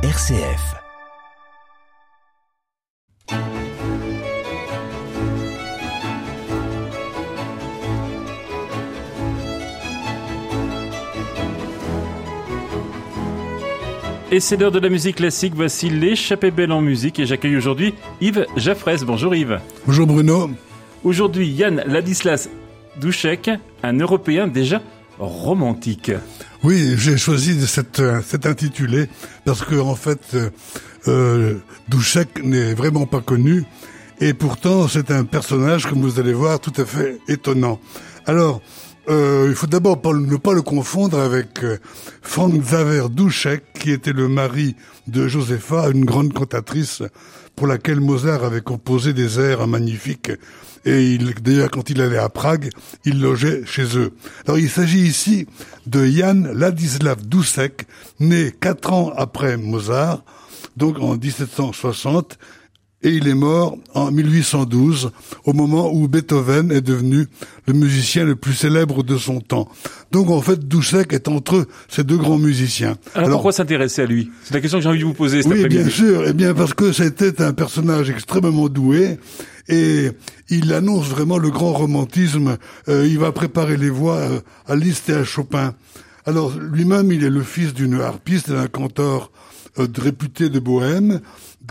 [0.00, 0.76] RCF.
[14.30, 17.92] Et c'est l'heure de la musique classique, voici l'échappée belle en musique et j'accueille aujourd'hui
[18.20, 19.04] Yves Jaffres.
[19.04, 19.58] Bonjour Yves.
[19.84, 20.48] Bonjour Bruno.
[21.02, 22.48] Aujourd'hui Yann Ladislas
[23.00, 23.50] Douchek,
[23.82, 24.80] un Européen déjà
[25.18, 26.12] romantique.
[26.62, 29.08] Oui, j'ai choisi cet, cet intitulé
[29.44, 30.50] parce que en fait, euh,
[31.08, 31.54] euh
[31.88, 33.64] Douchek n'est vraiment pas connu
[34.20, 37.80] et pourtant c'est un personnage, comme vous allez voir, tout à fait étonnant.
[38.26, 38.60] Alors,
[39.08, 41.78] euh, il faut d'abord ne pas le confondre avec euh,
[42.20, 47.02] Frank Xaver Douchek, qui était le mari de Josepha, une grande cantatrice
[47.56, 50.32] pour laquelle Mozart avait composé des airs magnifiques.
[50.84, 52.70] Et il, d'ailleurs, quand il allait à Prague,
[53.04, 54.12] il logeait chez eux.
[54.46, 55.46] Alors, il s'agit ici
[55.86, 57.86] de Jan Ladislav Doucek,
[58.20, 60.22] né quatre ans après Mozart,
[60.76, 62.38] donc en 1760,
[63.02, 65.12] et il est mort en 1812,
[65.44, 67.26] au moment où Beethoven est devenu
[67.66, 69.68] le musicien le plus célèbre de son temps.
[70.10, 72.96] Donc en fait, Doucek est entre ces deux grands musiciens.
[73.14, 74.30] Alors, pourquoi s'intéresser à lui?
[74.42, 76.54] C'est la question que j'ai envie de vous poser cet Oui, bien sûr, eh bien
[76.54, 79.18] parce que c'était un personnage extrêmement doué
[79.68, 80.10] et
[80.48, 82.56] il annonce vraiment le grand romantisme.
[82.88, 85.74] Euh, il va préparer les voix euh, à Liszt et à Chopin.
[86.26, 89.30] Alors lui-même, il est le fils d'une harpiste et d'un cantor
[89.78, 91.20] euh, réputé de Bohème.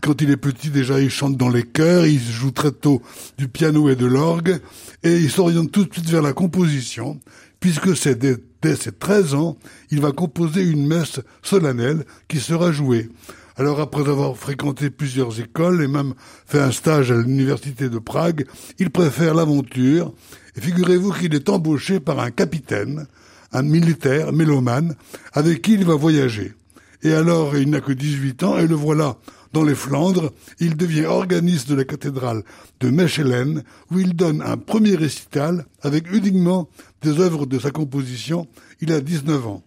[0.02, 3.02] Quand il est petit, déjà, il chante dans les chœurs, il joue très tôt
[3.38, 4.59] du piano et de l'orgue,
[5.03, 7.20] et il s'oriente tout de suite vers la composition,
[7.59, 9.58] puisque dès, ses 13 ans,
[9.90, 13.09] il va composer une messe solennelle qui sera jouée.
[13.56, 16.14] Alors après avoir fréquenté plusieurs écoles et même
[16.45, 18.45] fait un stage à l'université de Prague,
[18.78, 20.14] il préfère l'aventure.
[20.56, 23.08] Et figurez-vous qu'il est embauché par un capitaine,
[23.52, 24.95] un militaire mélomane,
[25.34, 26.53] avec qui il va voyager.
[27.02, 29.18] Et alors, il n'a que 18 ans, et le voilà
[29.53, 30.31] dans les Flandres.
[30.59, 32.44] Il devient organiste de la cathédrale
[32.80, 36.69] de Mechelen, où il donne un premier récital avec uniquement
[37.02, 38.47] des œuvres de sa composition.
[38.81, 39.63] Il a 19 ans.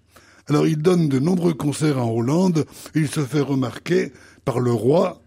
[0.48, 4.12] Alors, il donne de nombreux concerts en Hollande, et il se fait remarquer
[4.44, 5.20] par le roi,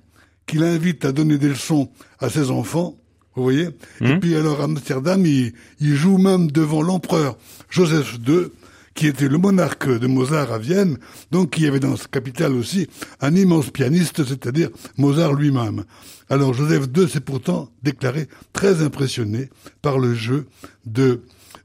[0.45, 1.89] qui l'invite à donner des leçons
[2.19, 2.97] à ses enfants,
[3.35, 3.69] vous voyez
[4.01, 4.19] Et mmh.
[4.19, 7.37] puis alors à Amsterdam, il, il joue même devant l'empereur
[7.69, 8.49] Joseph II,
[8.95, 10.97] qui était le monarque de Mozart à Vienne,
[11.31, 12.87] donc qui avait dans sa capitale aussi
[13.21, 15.83] un immense pianiste, c'est-à-dire Mozart lui-même.
[16.29, 19.49] Alors Joseph II s'est pourtant déclaré très impressionné
[19.81, 20.47] par le jeu
[20.85, 21.23] de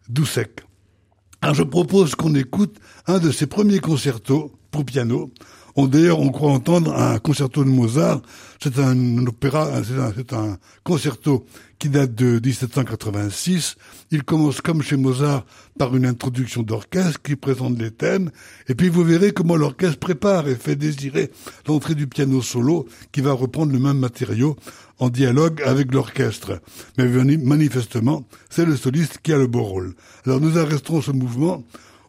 [0.09, 0.61] Doucek.
[1.41, 5.31] Alors je propose qu'on écoute un de ses premiers concertos pour piano.
[5.87, 8.21] D'ailleurs, on croit entendre un concerto de Mozart.
[8.61, 11.47] C'est un opéra, c'est un, concerto
[11.79, 13.77] qui date de 1786.
[14.11, 15.45] Il commence comme chez Mozart
[15.79, 18.33] par une introduction d'orchestre qui présente les thèmes,
[18.69, 21.31] et puis vous verrez comment l'orchestre prépare et fait désirer
[21.69, 24.57] l'entrée du piano solo qui va reprendre le même matériau
[24.99, 26.61] en dialogue avec l'orchestre.
[26.97, 27.07] Mais
[27.37, 29.95] manifestement, c'est le soliste qui a le beau rôle.
[30.27, 31.63] Alors nous arresterons ce mouvement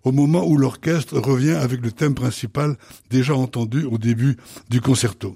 [0.04, 2.78] au moment où l'orchestre revient avec le thème principal
[3.10, 4.38] déjà entendu au début
[4.70, 5.36] du concerto.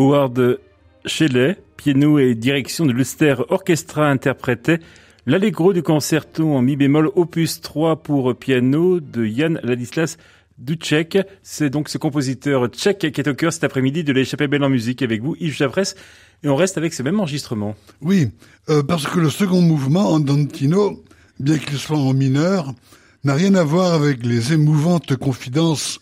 [0.00, 0.58] Howard
[1.04, 4.78] Shelley, piano et direction de l'Ulster Orchestra interprétait
[5.26, 10.16] l'Allegro du concerto en mi bémol opus 3 pour piano de Jan Ladislas
[10.56, 11.18] Ducek.
[11.42, 14.70] C'est donc ce compositeur tchèque qui est au cœur cet après-midi de l'échappée belle en
[14.70, 15.94] musique avec vous, Yves Javrès.
[16.42, 17.76] Et on reste avec ce même enregistrement.
[18.00, 18.30] Oui,
[18.70, 21.04] euh, parce que le second mouvement, Andantino,
[21.38, 22.72] bien qu'il soit en mineur,
[23.24, 26.00] n'a rien à voir avec les émouvantes confidences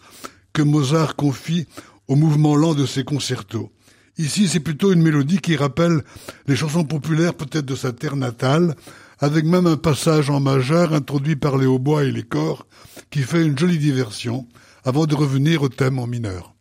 [0.52, 1.66] que Mozart confie
[2.06, 3.72] au mouvement lent de ses concertos.
[4.19, 6.03] Ici, c'est plutôt une mélodie qui rappelle
[6.49, 8.75] les chansons populaires peut-être de sa terre natale,
[9.20, 12.67] avec même un passage en majeur introduit par les hautbois et les corps,
[13.10, 14.48] qui fait une jolie diversion,
[14.84, 16.57] avant de revenir au thème en mineur.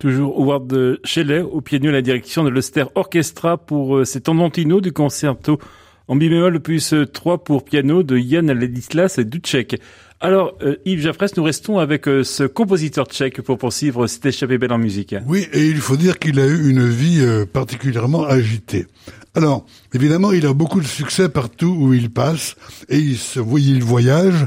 [0.00, 4.30] Toujours Howard Shelley au pied nu à la direction de l'Euster Orchestra pour euh, cet
[4.30, 5.60] andantino du concerto
[6.08, 9.78] en bémol plus 3 pour piano de Jan Ladislas Ducek.
[10.18, 14.56] Alors, euh, Yves Jaffres, nous restons avec euh, ce compositeur tchèque pour poursuivre cette échappée
[14.56, 15.14] belle en musique.
[15.26, 18.86] Oui, et il faut dire qu'il a eu une vie particulièrement agitée.
[19.34, 22.56] Alors, évidemment, il a beaucoup de succès partout où il passe,
[22.88, 24.46] et il, se, il voyage.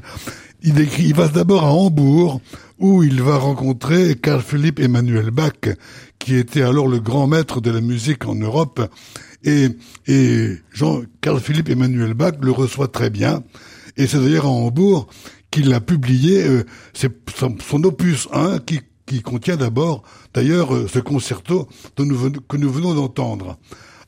[0.63, 2.41] Il, écrit, il va d'abord à Hambourg,
[2.79, 5.53] où il va rencontrer Carl Philipp Emmanuel Bach,
[6.19, 8.81] qui était alors le grand maître de la musique en Europe.
[9.43, 9.69] Et,
[10.07, 13.43] et Jean, Carl Philipp Emmanuel Bach le reçoit très bien.
[13.97, 15.07] Et c'est d'ailleurs à Hambourg
[15.51, 16.63] qu'il a publié euh,
[16.93, 18.59] son, opus 1
[19.05, 20.01] qui, contient d'abord,
[20.33, 23.59] d'ailleurs, euh, ce concerto que nous venons d'entendre.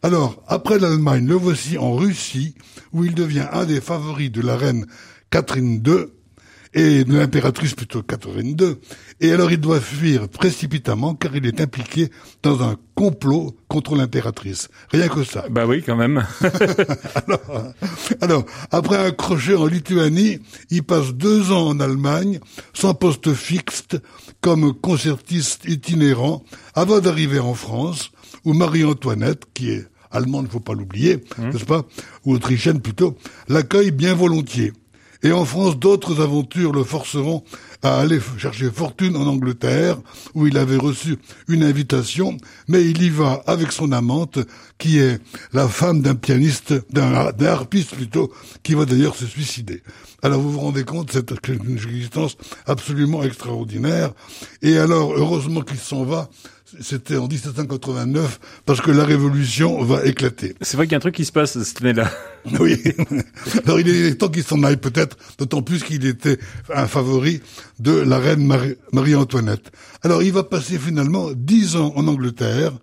[0.01, 2.55] Alors, après l'Allemagne, le voici en Russie,
[2.93, 4.85] où il devient un des favoris de la reine
[5.29, 6.05] Catherine II,
[6.75, 8.81] et de l'impératrice plutôt 82.
[9.21, 12.09] Et alors il doit fuir précipitamment car il est impliqué
[12.43, 14.67] dans un complot contre l'impératrice.
[14.91, 15.45] Rien que ça.
[15.49, 16.25] Bah oui, quand même.
[17.15, 17.73] alors,
[18.21, 20.39] alors, après un crochet en Lituanie,
[20.69, 22.39] il passe deux ans en Allemagne,
[22.73, 23.85] sans poste fixe,
[24.41, 28.11] comme concertiste itinérant, avant d'arriver en France,
[28.43, 31.49] où Marie-Antoinette, qui est allemande, faut pas l'oublier, mmh.
[31.49, 31.83] n'est-ce pas,
[32.25, 33.17] ou autrichienne plutôt,
[33.47, 34.71] l'accueille bien volontiers.
[35.25, 37.43] Et en France, d'autres aventures le forceront
[37.81, 39.97] à aller chercher fortune en Angleterre,
[40.35, 41.17] où il avait reçu
[41.47, 44.37] une invitation, mais il y va avec son amante,
[44.77, 45.19] qui est
[45.51, 49.81] la femme d'un pianiste, d'un harpiste plutôt, qui va d'ailleurs se suicider.
[50.21, 54.11] Alors vous vous rendez compte, c'est une existence absolument extraordinaire.
[54.61, 56.29] Et alors, heureusement qu'il s'en va,
[56.81, 60.55] c'était en 1789 parce que la révolution va éclater.
[60.61, 62.11] C'est vrai qu'il y a un truc qui se passe cette année-là.
[62.59, 62.77] Oui.
[63.65, 66.37] Alors il est temps qu'il s'en aille peut-être, d'autant plus qu'il était
[66.71, 67.41] un favori
[67.79, 68.47] de la reine
[68.93, 69.71] Marie-Antoinette.
[70.03, 72.73] Alors il va passer finalement dix ans en Angleterre.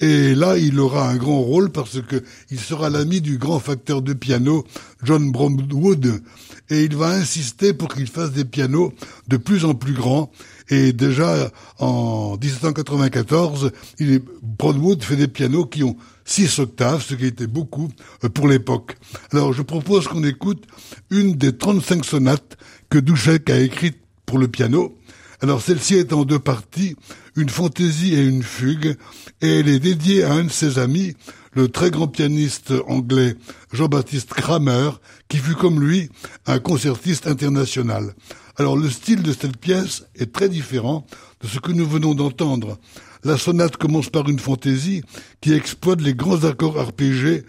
[0.00, 4.00] Et là, il aura un grand rôle parce que il sera l'ami du grand facteur
[4.00, 4.64] de piano
[5.02, 6.22] John Bromwood,
[6.70, 8.94] et il va insister pour qu'il fasse des pianos
[9.28, 10.30] de plus en plus grands
[10.70, 17.26] et déjà en 1794, il Broadwood fait des pianos qui ont six octaves, ce qui
[17.26, 17.88] était beaucoup
[18.24, 18.96] euh, pour l'époque.
[19.32, 20.64] Alors je propose qu'on écoute
[21.10, 22.56] une des 35 sonates
[22.88, 24.96] que Duschek a écrites pour le piano.
[25.42, 26.96] Alors celle-ci est en deux parties,
[27.34, 28.96] une fantaisie et une fugue,
[29.40, 31.16] et elle est dédiée à un de ses amis,
[31.54, 33.34] le très grand pianiste anglais
[33.72, 34.90] Jean-Baptiste Kramer,
[35.28, 36.10] qui fut comme lui
[36.46, 38.14] un concertiste international.
[38.60, 41.06] Alors le style de cette pièce est très différent
[41.40, 42.78] de ce que nous venons d'entendre.
[43.24, 45.02] La sonate commence par une fantaisie
[45.40, 47.44] qui exploite les grands accords arpégés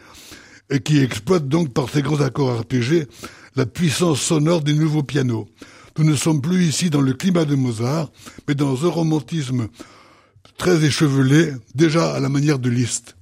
[0.70, 3.10] et qui exploite donc par ces grands accords arpégés
[3.58, 5.50] la puissance sonore des nouveaux pianos.
[5.98, 8.10] Nous ne sommes plus ici dans le climat de Mozart,
[8.48, 9.68] mais dans un romantisme
[10.58, 13.18] très échevelé, déjà à la manière de Liszt.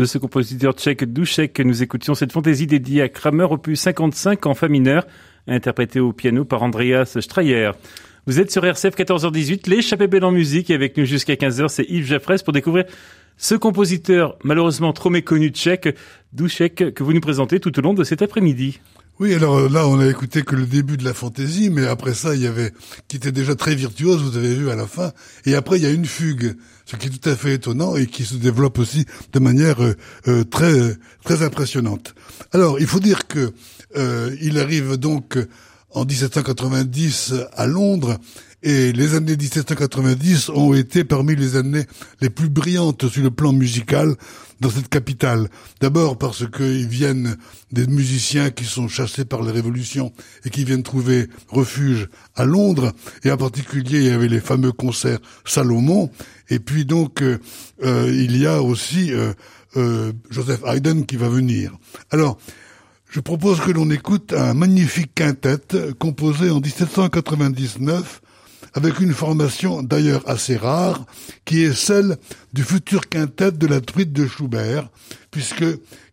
[0.00, 4.46] De ce compositeur tchèque Dušek que nous écoutions cette fantaisie dédiée à Kramer opus 55
[4.46, 5.06] en fa mineur,
[5.46, 7.72] interprétée au piano par Andreas Streyer.
[8.26, 11.84] Vous êtes sur RCF 14h18, l'échappée belle en musique et avec nous jusqu'à 15h, c'est
[11.84, 12.86] Yves Jaffres pour découvrir
[13.36, 15.94] ce compositeur malheureusement trop méconnu tchèque,
[16.32, 18.80] Dušek, que vous nous présentez tout au long de cet après-midi.
[19.20, 22.14] Oui, alors euh, là, on a écouté que le début de la fantaisie, mais après
[22.14, 22.72] ça, il y avait,
[23.06, 25.12] qui était déjà très virtuose, vous avez vu à la fin,
[25.44, 26.56] et après, il y a une fugue,
[26.86, 29.04] ce qui est tout à fait étonnant et qui se développe aussi
[29.34, 29.94] de manière euh,
[30.26, 32.14] euh, très très impressionnante.
[32.52, 33.52] Alors, il faut dire que
[34.40, 35.36] il arrive donc
[35.90, 38.18] en 1790 à Londres,
[38.62, 41.86] et les années 1790 ont été parmi les années
[42.20, 44.14] les plus brillantes sur le plan musical
[44.60, 45.48] dans cette capitale.
[45.80, 47.36] D'abord parce qu'ils viennent
[47.72, 50.12] des musiciens qui sont chassés par les révolutions
[50.44, 52.92] et qui viennent trouver refuge à Londres.
[53.24, 56.10] Et en particulier, il y avait les fameux concerts Salomon.
[56.50, 57.38] Et puis donc, euh,
[57.82, 61.72] euh, il y a aussi euh, Joseph Haydn qui va venir.
[62.10, 62.36] Alors,
[63.08, 65.58] je propose que l'on écoute un magnifique quintet
[65.98, 68.20] composé en 1799
[68.74, 71.06] avec une formation d'ailleurs assez rare,
[71.44, 72.16] qui est celle
[72.52, 74.90] du futur quintet de la truite de Schubert,
[75.30, 75.64] puisque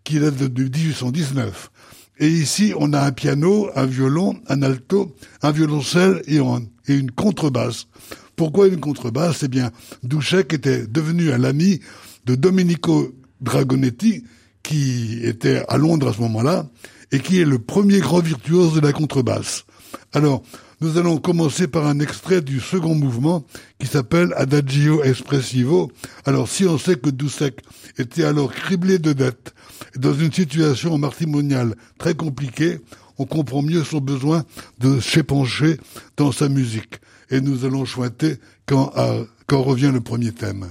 [0.03, 1.71] qui date de 1819.
[2.19, 6.39] Et ici, on a un piano, un violon, un alto, un violoncelle et,
[6.87, 7.87] une contrebasse.
[8.35, 9.43] Pourquoi une contrebasse?
[9.43, 9.71] Eh bien,
[10.03, 11.79] Dušek était devenu un ami
[12.25, 14.23] de Domenico Dragonetti,
[14.63, 16.67] qui était à Londres à ce moment-là,
[17.11, 19.65] et qui est le premier grand virtuose de la contrebasse.
[20.11, 20.41] Alors,
[20.79, 23.43] nous allons commencer par un extrait du second mouvement
[23.79, 25.91] qui s'appelle Adagio Espressivo.
[26.25, 27.61] Alors si on sait que Doucek
[27.97, 29.53] était alors criblé de dettes,
[29.95, 32.79] dans une situation matrimoniale très compliquée,
[33.17, 34.45] on comprend mieux son besoin
[34.79, 35.79] de s'épancher
[36.15, 36.99] dans sa musique.
[37.31, 38.35] Et nous allons chointer
[38.71, 40.67] euh, quand revient le premier thème.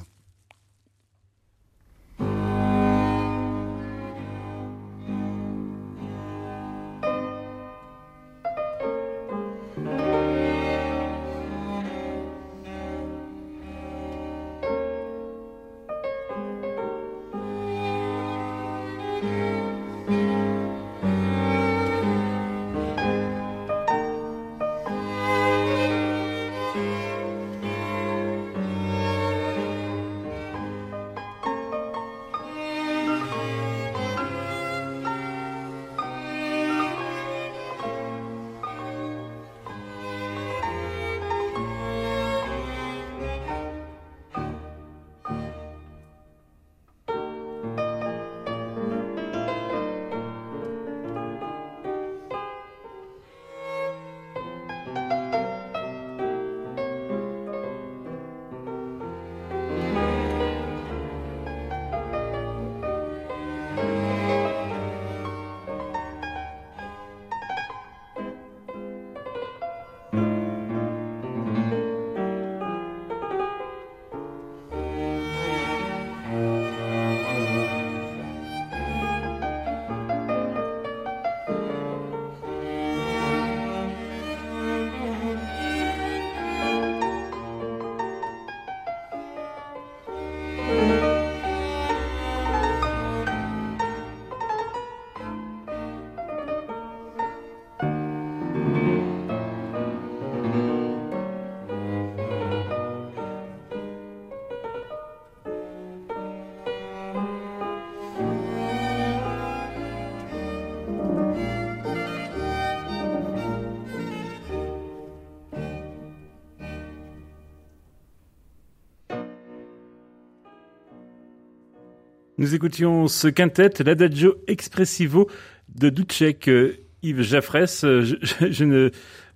[122.38, 125.26] Nous écoutions ce quintet, l'Adagio Expressivo
[125.74, 127.84] de Ducek, euh, Yves Jaffres.
[127.84, 128.04] Euh,
[128.50, 128.90] je, ne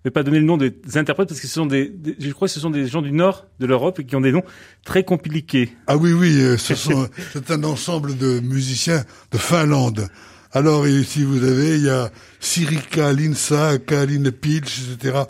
[0.04, 2.52] vais pas donner le nom des interprètes parce que ce sont des, je crois que
[2.52, 4.42] ce sont des gens du nord de l'Europe qui ont des noms
[4.84, 5.74] très compliqués.
[5.86, 10.06] Ah oui, oui, euh, ce sont, c'est un ensemble de musiciens de Finlande.
[10.52, 15.20] Alors ici vous avez, il y a Sirika, Linsa, Kaline Pilch, etc.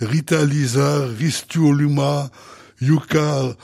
[0.00, 2.30] Rita Lisa, Ristu Luma,
[2.80, 3.54] Yuka,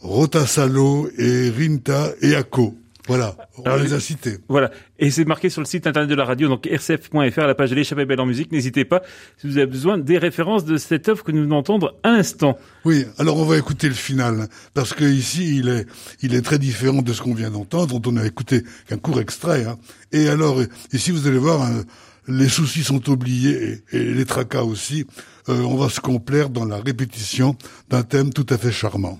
[0.00, 2.81] Rotasalo et Rinta et Ako.
[3.12, 4.38] Voilà, on les a cités.
[4.48, 7.68] Voilà, et c'est marqué sur le site internet de la radio, donc rcf.fr, la page
[7.68, 8.50] de l'échappée belle en musique.
[8.52, 9.02] N'hésitez pas
[9.36, 12.56] si vous avez besoin des références de cette œuvre que nous venons d'entendre à l'instant.
[12.86, 15.86] Oui, alors on va écouter le final, parce que ici il est,
[16.22, 19.20] il est très différent de ce qu'on vient d'entendre, dont on a écouté qu'un court
[19.20, 19.66] extrait.
[19.66, 19.76] Hein.
[20.12, 20.62] Et alors
[20.94, 21.82] ici vous allez voir, hein,
[22.28, 25.04] les soucis sont oubliés et, les tracas aussi.
[25.50, 27.56] Euh, on va se complaire dans la répétition
[27.90, 29.18] d'un thème tout à fait charmant.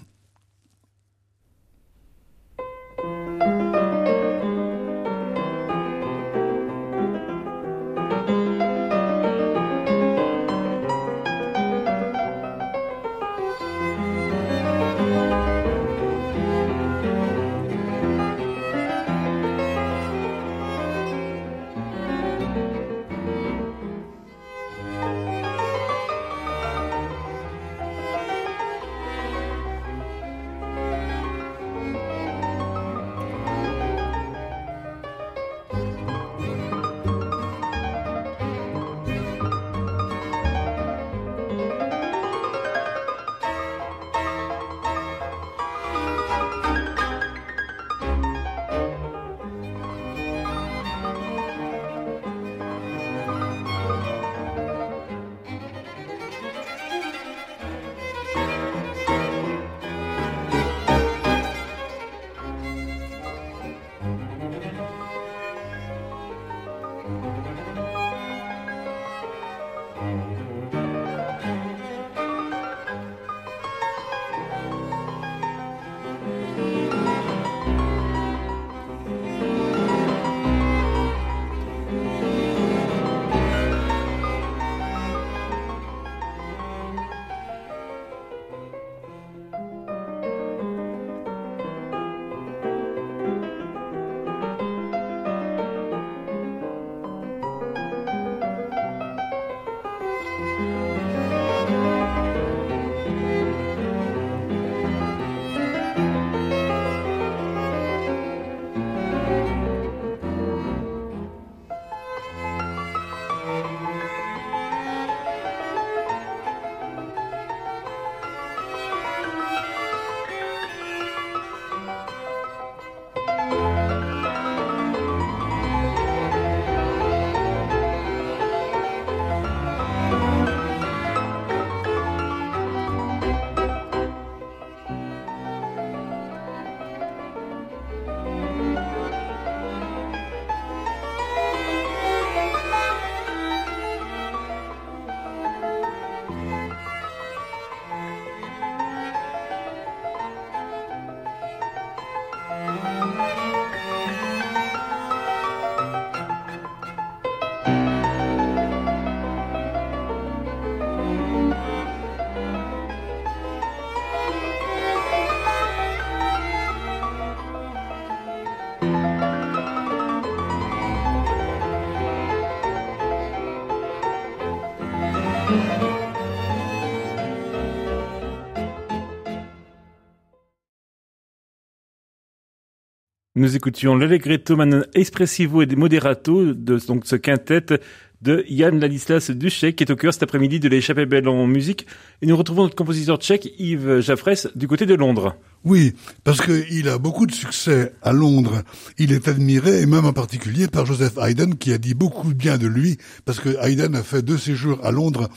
[183.43, 187.81] Nous écoutions l'Allegretto Man Espressivo et Moderato de donc ce quintet
[188.23, 191.89] de Jan Ladislas Duchek qui est au cœur cet après-midi de l'échappée belle en musique.
[192.23, 195.35] Et nous retrouvons notre compositeur tchèque Yves Jaffres du côté de Londres.
[195.65, 198.63] Oui, parce qu'il a beaucoup de succès à Londres.
[198.97, 202.59] Il est admiré, et même en particulier par Joseph Haydn qui a dit beaucoup bien
[202.59, 205.29] de lui, parce que Haydn a fait deux séjours à Londres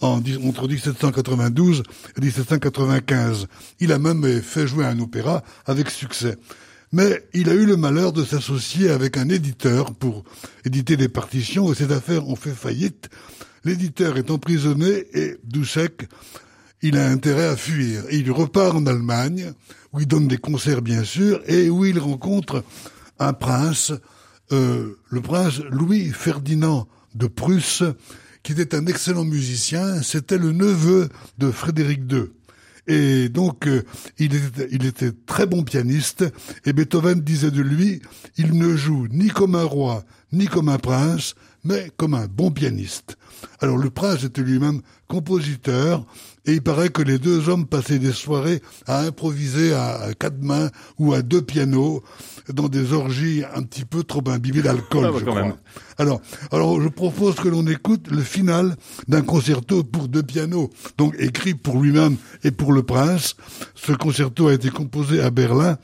[0.00, 1.84] en, entre 1792
[2.16, 3.46] et 1795.
[3.78, 6.36] Il a même fait jouer un opéra avec succès.
[6.92, 10.24] Mais il a eu le malheur de s'associer avec un éditeur pour
[10.64, 13.08] éditer des partitions et cette affaire en fait faillite.
[13.64, 16.08] L'éditeur est emprisonné et Dussek,
[16.82, 18.02] il a intérêt à fuir.
[18.10, 19.52] Il repart en Allemagne,
[19.92, 22.64] où il donne des concerts bien sûr, et où il rencontre
[23.18, 23.92] un prince,
[24.50, 27.84] euh, le prince Louis Ferdinand de Prusse,
[28.42, 30.02] qui était un excellent musicien.
[30.02, 32.32] C'était le neveu de Frédéric II.
[32.88, 33.84] Et donc, euh,
[34.18, 36.24] il, était, il était très bon pianiste,
[36.64, 38.02] et Beethoven disait de lui,
[38.36, 42.50] il ne joue ni comme un roi, ni comme un prince, mais comme un bon
[42.50, 43.16] pianiste.
[43.60, 46.04] Alors le prince était lui-même compositeur,
[46.44, 50.70] et il paraît que les deux hommes passaient des soirées à improviser à quatre mains
[50.98, 52.02] ou à deux pianos
[52.52, 55.56] dans des orgies un petit peu trop imbibées d'alcool, ah, bah, je crois.
[55.98, 58.76] Alors, alors je propose que l'on écoute le final
[59.06, 63.36] d'un concerto pour deux pianos, donc écrit pour lui-même et pour le prince.
[63.74, 65.78] Ce concerto a été composé à Berlin.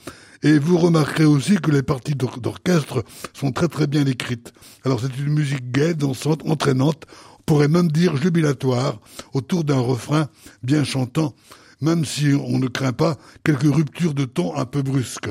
[0.44, 4.52] Et vous remarquerez aussi que les parties d'orchestre sont très très bien écrites.
[4.84, 7.06] Alors c'est une musique gaie, dansante, entraînante
[7.48, 9.00] pourrait même dire jubilatoire,
[9.32, 10.28] autour d'un refrain
[10.62, 11.34] bien chantant,
[11.80, 15.30] même si on ne craint pas quelques ruptures de ton un peu brusques.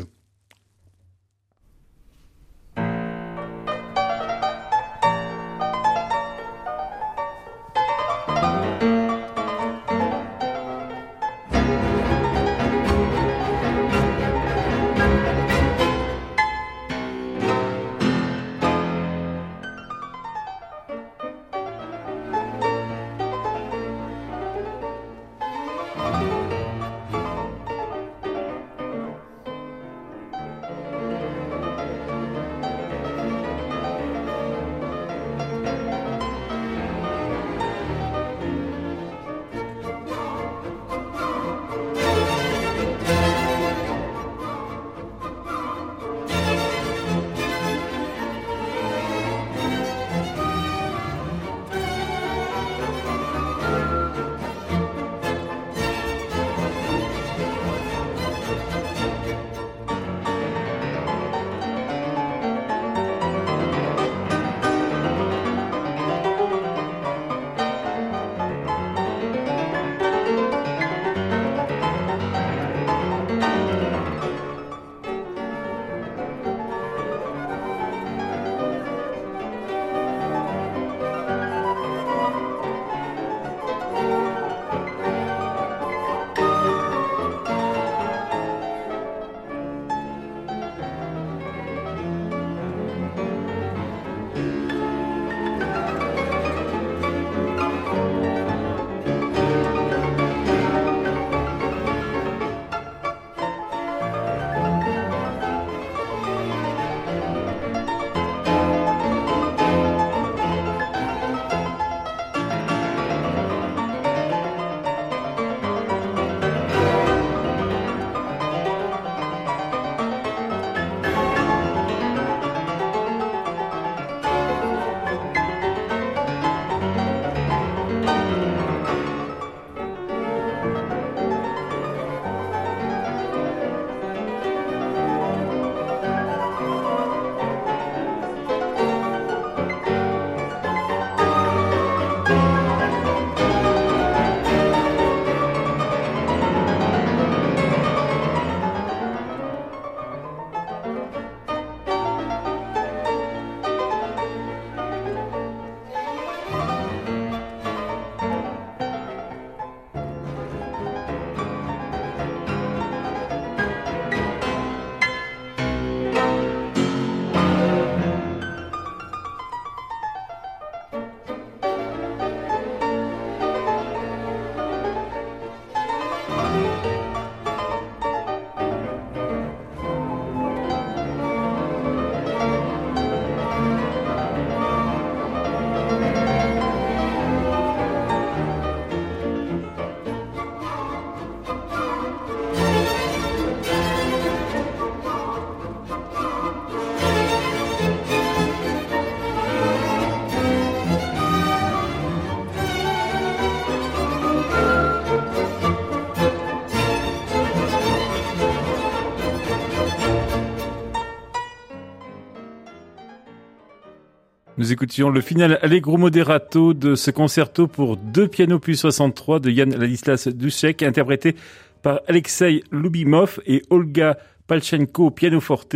[214.60, 219.52] Nous écoutions le final Allegro Moderato de ce concerto pour deux pianos plus 63 de
[219.52, 221.36] Yann Ladislas Dushek, interprété
[221.84, 224.18] par Alexei Lubimov et Olga
[224.48, 225.76] Palchenko au pianoforte,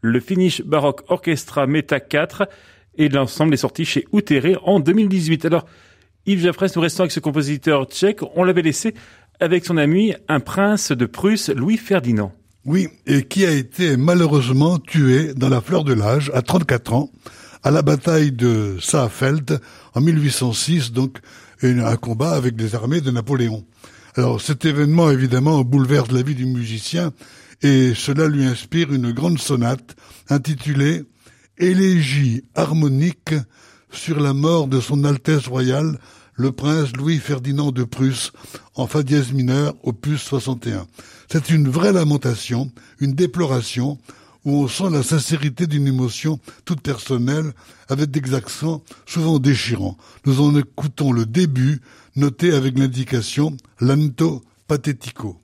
[0.00, 2.48] le Finnish Baroque Orchestra Meta 4,
[2.96, 5.44] et l'ensemble est sorti chez Outeré en 2018.
[5.44, 5.66] Alors,
[6.24, 8.94] Yves Jaffres, nous restons avec ce compositeur tchèque, on l'avait laissé
[9.40, 12.32] avec son ami, un prince de Prusse, Louis Ferdinand.
[12.64, 17.10] Oui, et qui a été malheureusement tué dans la fleur de l'âge, à 34 ans,
[17.62, 19.60] à la bataille de Saalfeld
[19.94, 21.18] en 1806, donc
[21.62, 23.64] un combat avec des armées de Napoléon.
[24.16, 27.12] Alors cet événement évidemment bouleverse la vie du musicien
[27.62, 29.96] et cela lui inspire une grande sonate
[30.28, 31.04] intitulée
[31.58, 33.34] Élégie harmonique
[33.90, 35.98] sur la mort de son Altesse royale
[36.34, 38.32] le prince Louis Ferdinand de Prusse
[38.74, 40.86] en fa dièse mineur opus 61.
[41.30, 43.98] C'est une vraie lamentation, une déploration
[44.44, 47.52] où on sent la sincérité d'une émotion toute personnelle,
[47.88, 49.96] avec des accents souvent déchirants.
[50.26, 51.80] Nous en écoutons le début,
[52.16, 55.41] noté avec l'indication lento patetico.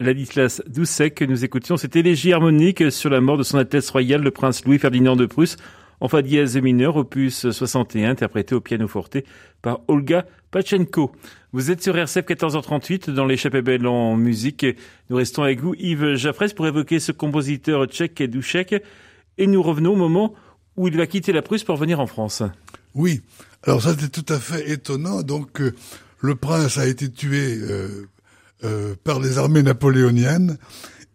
[0.00, 1.76] Ladislas Doucet que nous écoutions.
[1.76, 5.56] C'était léger harmonique sur la mort de son Altesse royale, le prince Louis-Ferdinand de Prusse,
[6.00, 9.18] en fa dièse mineur, opus 61, interprété au piano forte
[9.62, 11.12] par Olga Pachenko.
[11.52, 14.66] Vous êtes sur RCF 14h38 dans l'échappée belle en musique.
[15.08, 18.30] Nous restons avec vous, Yves Jaffres, pour évoquer ce compositeur tchèque et.
[19.38, 20.34] Et nous revenons au moment
[20.76, 22.42] où il va quitter la Prusse pour venir en France.
[22.94, 23.20] Oui.
[23.64, 25.22] Alors ça, c'est tout à fait étonnant.
[25.22, 25.74] Donc, euh,
[26.20, 28.06] le prince a été tué euh,
[28.64, 30.58] euh, par les armées napoléoniennes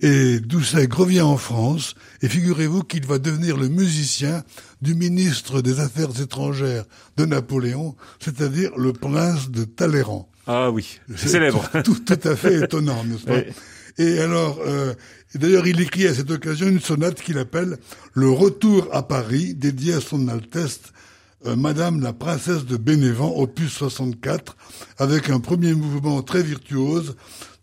[0.02, 4.44] et Doucet revient en France et figurez-vous qu'il va devenir le musicien
[4.82, 6.86] du ministre des Affaires étrangères
[7.18, 10.30] de Napoléon, c'est-à-dire le prince de Talleyrand.
[10.48, 11.68] Ah oui, c'est célèbre.
[11.84, 13.40] Tout, tout, à fait étonnant, n'est-ce pas
[13.98, 14.94] Et alors, euh,
[15.34, 17.78] d'ailleurs, il écrit à cette occasion une sonate qu'il appelle
[18.14, 20.82] Le Retour à Paris, dédiée à son Altesse
[21.46, 24.56] euh, Madame la princesse de Bénévent, opus 64,
[24.98, 27.16] avec un premier mouvement très virtuose,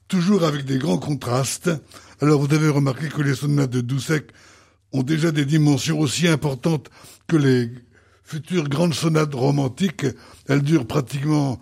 [0.08, 1.70] toujours avec des grands contrastes.
[2.20, 4.26] Alors vous avez remarqué que les sonates de Doucet
[4.92, 6.90] ont déjà des dimensions aussi importantes
[7.26, 7.70] que les
[8.22, 10.06] futures grandes sonates romantiques.
[10.48, 11.58] Elles durent pratiquement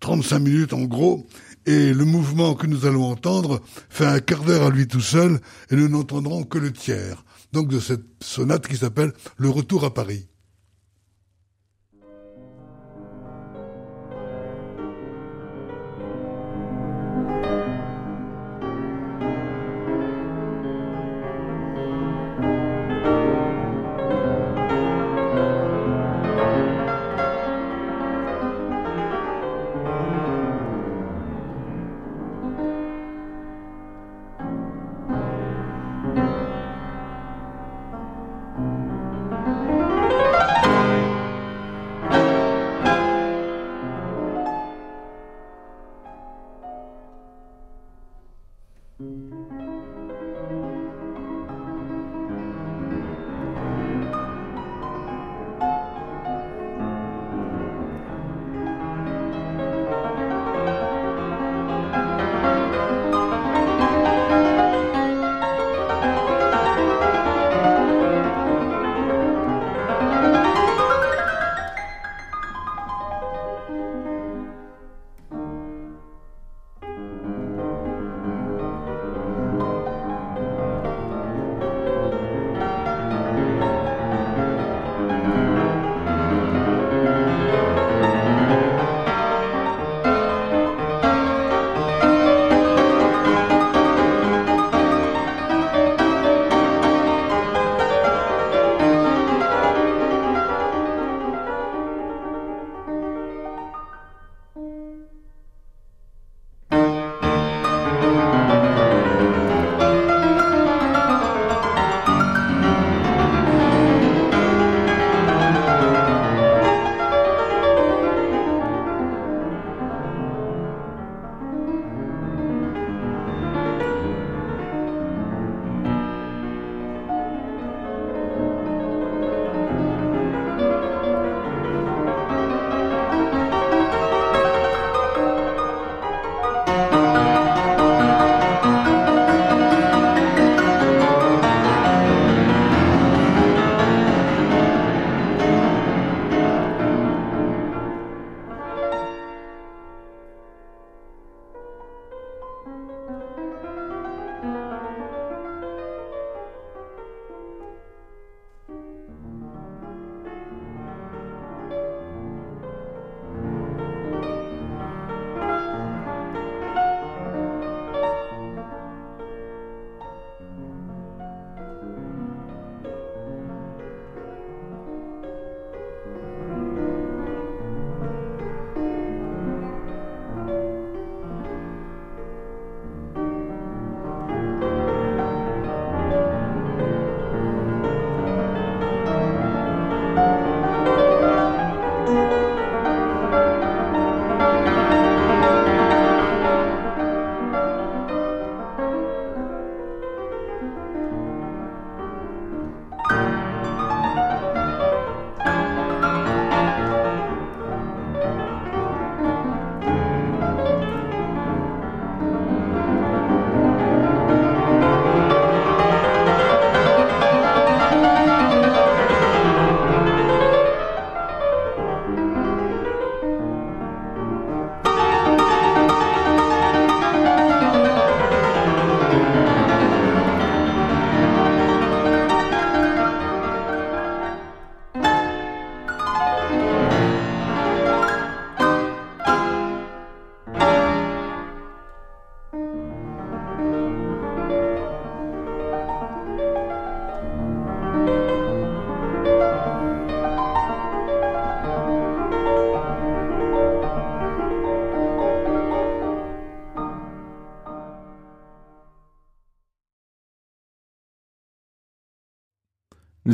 [0.00, 1.26] 35 minutes en gros,
[1.66, 5.40] et le mouvement que nous allons entendre fait un quart d'heure à lui tout seul,
[5.70, 7.24] et nous n'entendrons que le tiers.
[7.52, 10.26] Donc de cette sonate qui s'appelle Le Retour à Paris.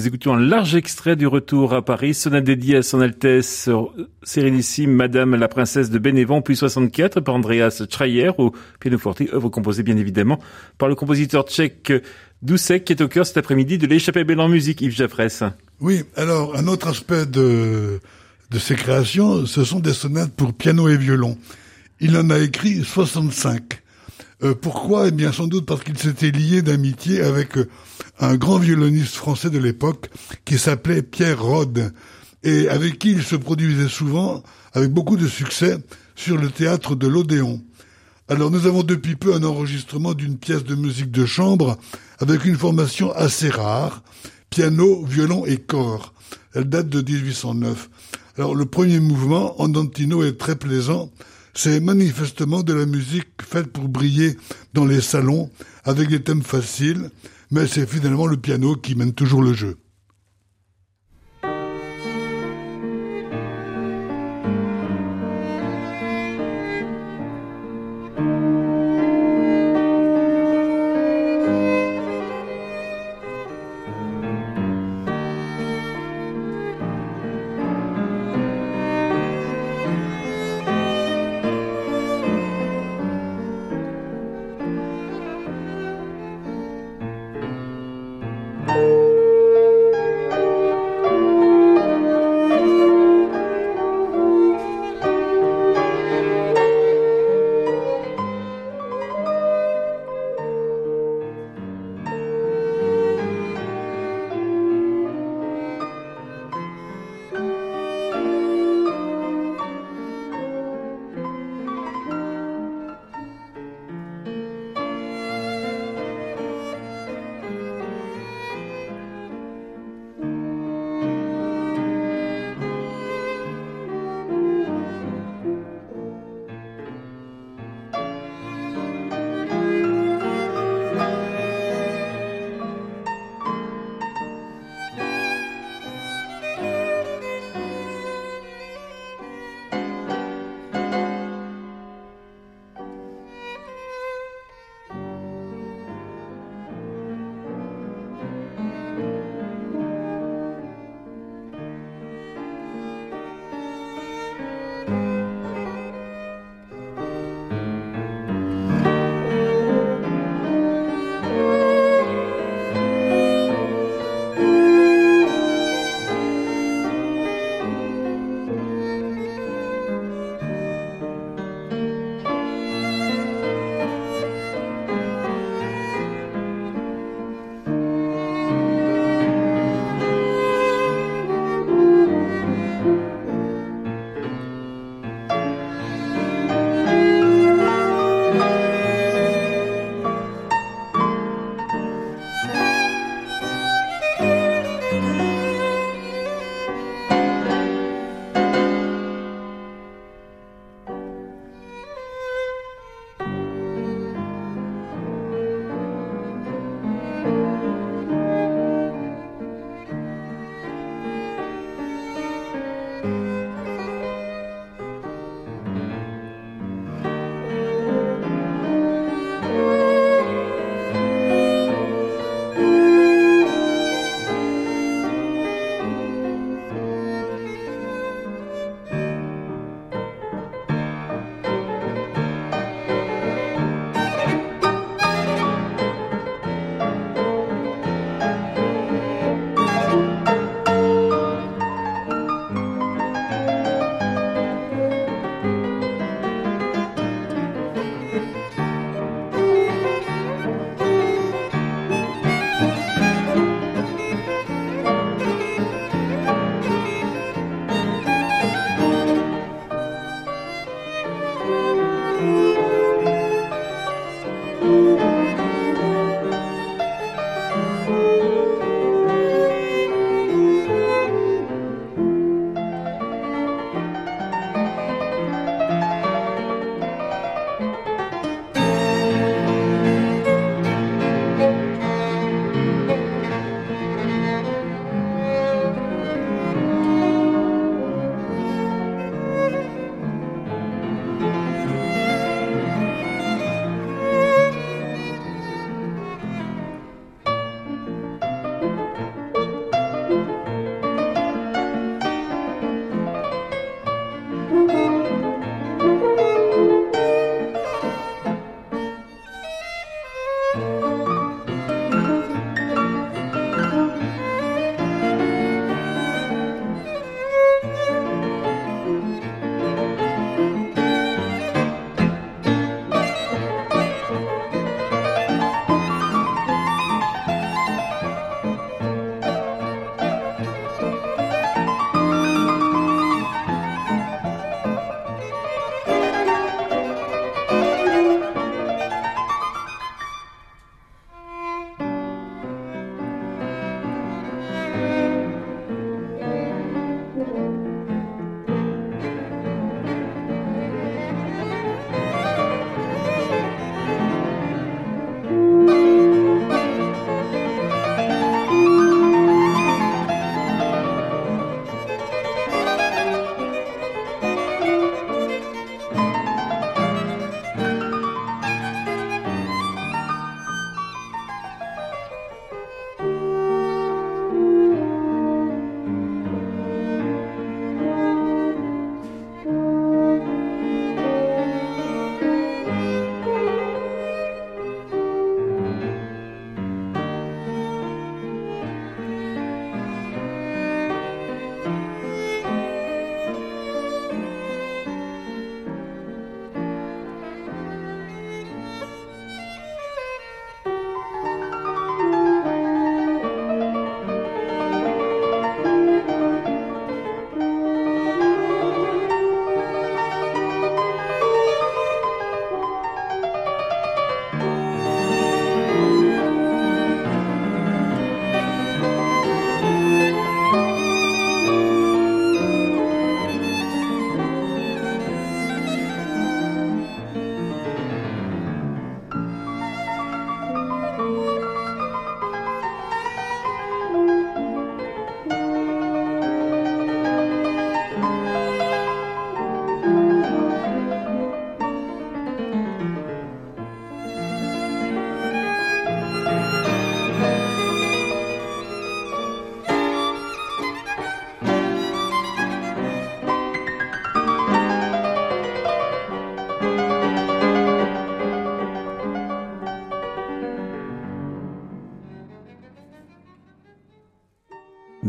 [0.01, 3.69] Nous écoutions un large extrait du retour à Paris, sonate dédiée à son Altesse
[4.23, 9.83] Sérénissime Madame la Princesse de Bénévent, puis 64 par Andreas Schreier au pianoforte, œuvre composée
[9.83, 10.41] bien évidemment
[10.79, 11.93] par le compositeur tchèque
[12.41, 15.43] Doucek qui est au cœur cet après-midi de l'échappée belle en musique, Yves Jaffresse.
[15.81, 18.01] Oui, alors un autre aspect de,
[18.51, 21.37] de ses créations, ce sont des sonates pour piano et violon.
[22.01, 23.83] Il en a écrit 65.
[24.45, 25.09] Euh, pourquoi?
[25.09, 27.69] Eh bien, sans doute parce qu'il s'était lié d'amitié avec euh,
[28.21, 30.11] un grand violoniste français de l'époque
[30.45, 31.93] qui s'appelait Pierre Rode
[32.43, 34.43] et avec qui il se produisait souvent,
[34.73, 35.79] avec beaucoup de succès,
[36.15, 37.61] sur le théâtre de l'Odéon.
[38.29, 41.79] Alors nous avons depuis peu un enregistrement d'une pièce de musique de chambre
[42.19, 44.03] avec une formation assez rare,
[44.51, 46.15] piano, violon et corps.
[46.55, 47.91] Elle date de 1809.
[48.37, 51.11] Alors le premier mouvement, Andantino, est très plaisant
[51.55, 54.37] c'est manifestement de la musique faite pour briller
[54.73, 55.51] dans les salons
[55.85, 57.11] avec des thèmes faciles,
[57.51, 59.79] mais c'est finalement le piano qui mène toujours le jeu.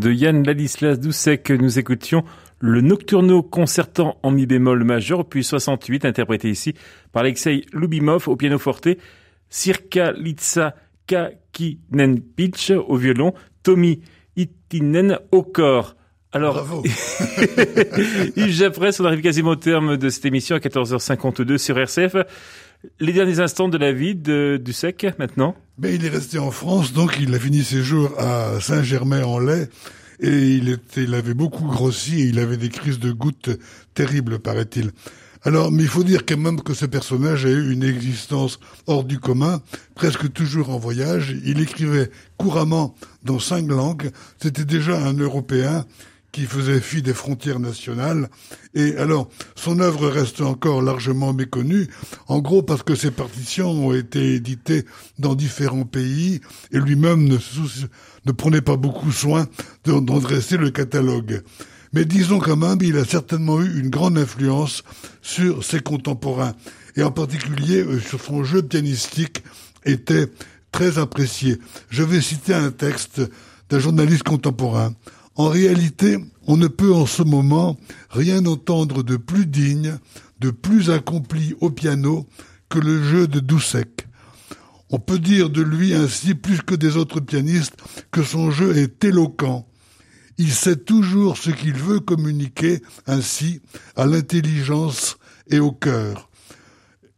[0.01, 2.23] De Yann Ladislas Doucet que nous écoutions
[2.59, 6.73] le Nocturno concertant en mi bémol majeur puis 68 interprété ici
[7.11, 8.89] par Alexei Lubimov au piano forte,
[9.49, 10.73] Sirka Litsa
[11.05, 14.01] Kakinen Pitch au violon, Tommy
[14.35, 15.95] Itinen au corps.
[16.31, 16.83] Alors, Bravo.
[18.35, 22.15] Yves on arrive quasiment au terme de cette émission à 14h52 sur RCF.
[22.99, 26.51] Les derniers instants de la vie de, du sec maintenant Mais il est resté en
[26.51, 29.67] France, donc il a fini ses jours à Saint-Germain-en-Laye
[30.19, 33.49] et il, était, il avait beaucoup grossi et il avait des crises de gouttes
[33.93, 34.91] terribles, paraît-il.
[35.43, 39.03] Alors, mais il faut dire quand même que ce personnage a eu une existence hors
[39.03, 39.61] du commun,
[39.95, 41.35] presque toujours en voyage.
[41.43, 44.11] Il écrivait couramment dans cinq langues.
[44.39, 45.85] C'était déjà un Européen
[46.31, 48.29] qui faisait fi des frontières nationales.
[48.73, 51.87] Et alors, son œuvre reste encore largement méconnue,
[52.27, 54.85] en gros parce que ses partitions ont été éditées
[55.19, 59.47] dans différents pays, et lui-même ne, prenait pas beaucoup soin
[59.85, 61.41] d'en dresser le catalogue.
[61.93, 64.83] Mais disons quand même, il a certainement eu une grande influence
[65.21, 66.53] sur ses contemporains,
[66.95, 69.43] et en particulier euh, sur son jeu pianistique
[69.85, 70.27] était
[70.71, 71.57] très apprécié.
[71.89, 73.21] Je vais citer un texte
[73.69, 74.93] d'un journaliste contemporain.
[75.41, 77.75] En réalité, on ne peut en ce moment
[78.11, 79.97] rien entendre de plus digne,
[80.39, 82.27] de plus accompli au piano
[82.69, 84.07] que le jeu de Doucek.
[84.91, 87.75] On peut dire de lui ainsi plus que des autres pianistes
[88.11, 89.67] que son jeu est éloquent.
[90.37, 93.61] Il sait toujours ce qu'il veut communiquer ainsi
[93.95, 95.17] à l'intelligence
[95.49, 96.29] et au cœur.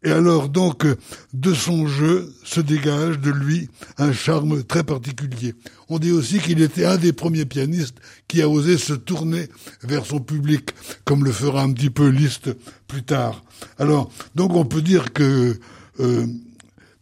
[0.06, 0.86] Et alors donc,
[1.34, 5.56] de son jeu se dégage de lui un charme très particulier.
[5.88, 7.96] On dit aussi qu'il était un des premiers pianistes
[8.28, 9.48] qui a osé se tourner
[9.82, 10.72] vers son public,
[11.06, 12.54] comme le fera un petit peu Liszt
[12.88, 13.44] plus tard.
[13.80, 15.58] Alors, donc on peut dire que
[16.02, 16.28] euh,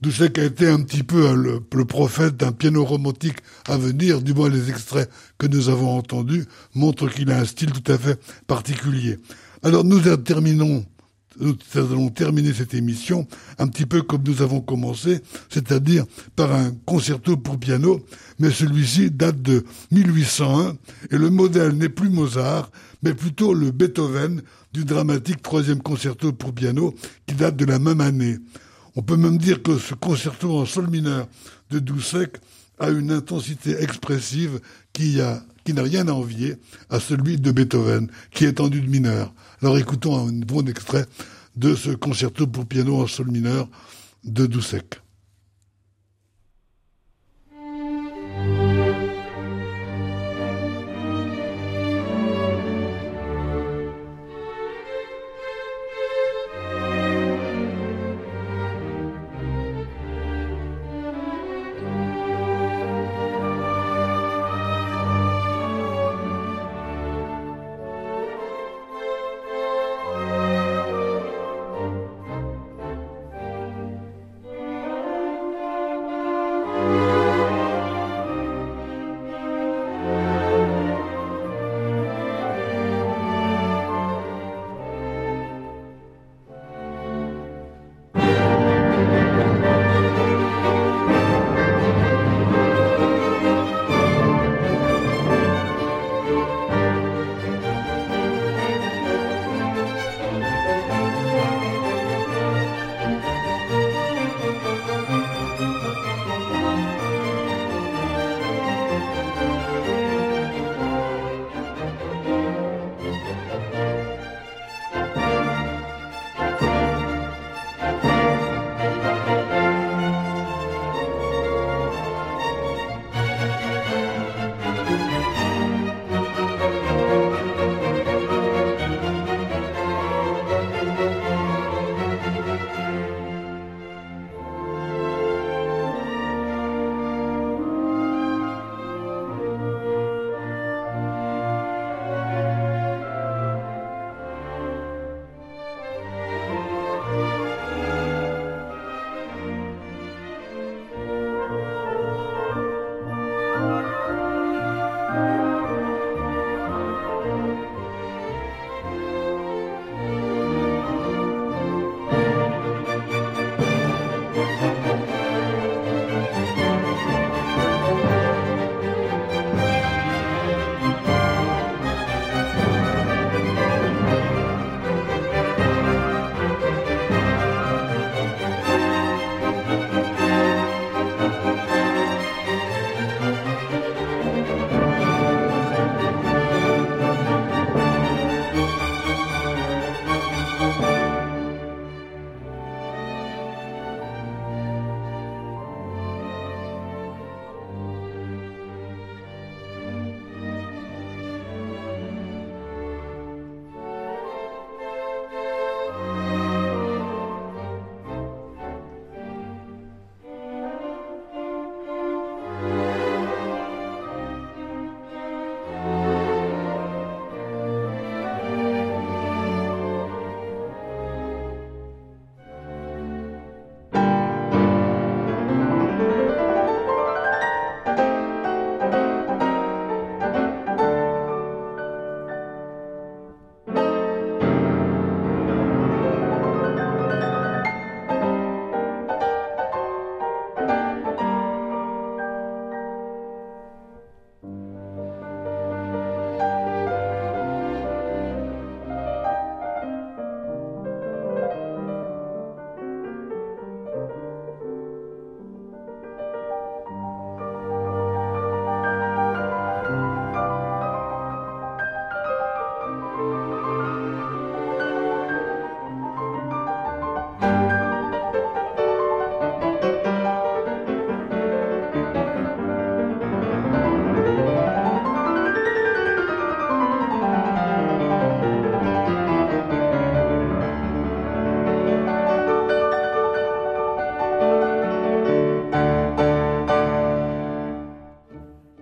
[0.04, 3.38] a été un petit peu le, le prophète d'un piano romantique
[3.68, 6.46] à venir, du moins les extraits que nous avons entendus
[6.76, 9.18] montrent qu'il a un style tout à fait particulier.
[9.64, 10.86] Alors nous terminons
[11.42, 13.28] nous allons terminer cette émission
[13.58, 18.00] un petit peu comme nous avons commencé, c'est-à-dire par un concerto pour piano,
[18.40, 20.78] mais celui-ci date de 1801
[21.10, 22.72] et le modèle n'est plus Mozart,
[23.02, 24.42] mais plutôt le Beethoven
[24.74, 26.94] du dramatique troisième concerto pour piano
[27.26, 28.38] qui date de la même année.
[28.96, 31.28] On peut même dire que ce concerto en sol mineur
[31.70, 32.34] de Doucet
[32.78, 34.60] a une intensité expressive
[34.94, 36.56] qui n'a rien à envier
[36.90, 39.34] à celui de Beethoven, qui est tendu de mineur.
[39.64, 41.06] Alors écoutons un bon extrait
[41.56, 43.68] de ce concerto pour piano en sol mineur
[44.24, 44.82] de Doucet.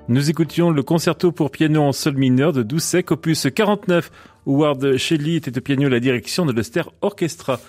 [0.10, 4.10] Nous écoutions le concerto pour piano en sol mineur de Doucet, opus 49.
[4.47, 7.60] Howard Shelley était au piano à la direction de l'Euster Orchestra.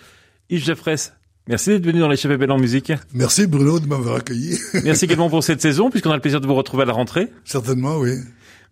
[0.48, 1.12] Yves Jaffres,
[1.46, 2.94] merci d'être venu dans les Chefs en musique.
[3.12, 4.58] Merci Bruno de m'avoir accueilli.
[4.84, 7.28] merci également pour cette saison, puisqu'on a le plaisir de vous retrouver à la rentrée.
[7.44, 8.12] Certainement, oui.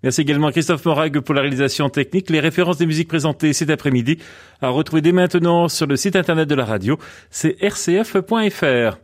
[0.03, 2.31] Merci également à Christophe Morag pour la réalisation technique.
[2.31, 4.17] Les références des musiques présentées cet après-midi
[4.63, 6.97] à retrouver dès maintenant sur le site internet de la radio,
[7.31, 8.99] c'est rcf.fr.